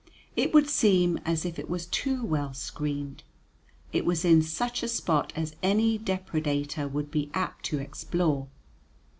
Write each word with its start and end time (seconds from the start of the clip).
It 0.35 0.51
would 0.51 0.67
seem 0.67 1.17
as 1.25 1.45
if 1.45 1.59
it 1.59 1.69
was 1.69 1.85
too 1.85 2.25
well 2.25 2.55
screened; 2.55 3.21
it 3.93 4.03
was 4.03 4.25
in 4.25 4.41
such 4.41 4.81
a 4.81 4.87
spot 4.87 5.31
as 5.35 5.55
any 5.61 5.99
depredator 5.99 6.89
would 6.89 7.11
be 7.11 7.29
apt 7.35 7.65
to 7.65 7.77
explore. 7.77 8.47